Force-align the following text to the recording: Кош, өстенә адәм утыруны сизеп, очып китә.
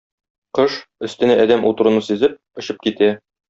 Кош, 0.59 0.77
өстенә 1.09 1.37
адәм 1.45 1.69
утыруны 1.73 2.05
сизеп, 2.11 2.37
очып 2.63 2.85
китә. 2.89 3.15